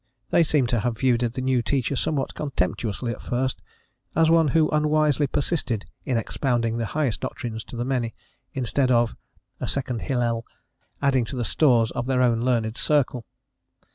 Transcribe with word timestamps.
They 0.31 0.43
seem 0.43 0.65
to 0.65 0.79
have 0.79 0.97
viewed 0.97 1.21
the 1.21 1.43
new 1.43 1.61
teacher 1.61 1.95
somewhat 1.95 2.33
contemptuously 2.33 3.11
at 3.13 3.21
first, 3.21 3.61
as 4.15 4.31
one 4.31 4.47
who 4.47 4.67
unwisely 4.71 5.27
persisted 5.27 5.85
in 6.05 6.17
expounding 6.17 6.77
the 6.77 6.87
highest 6.97 7.21
doctrines 7.21 7.63
to 7.65 7.75
the 7.75 7.85
many, 7.85 8.15
instead 8.51 8.89
of 8.89 9.15
a 9.59 9.67
second 9.67 10.01
Hillel 10.01 10.43
adding 11.03 11.23
to 11.25 11.35
the 11.35 11.45
stores 11.45 11.91
of 11.91 12.07
their 12.07 12.23
own 12.23 12.41
learned 12.41 12.77
circle. 12.77 13.27